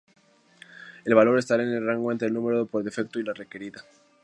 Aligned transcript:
El 1.05 1.13
valor 1.13 1.37
estará 1.37 1.61
en 1.61 1.69
el 1.73 1.85
rango 1.85 2.11
entre 2.11 2.27
el 2.27 2.33
número 2.33 2.65
por 2.65 2.83
defecto 2.83 3.19
y 3.19 3.23
la 3.23 3.33
requerida. 3.33 3.83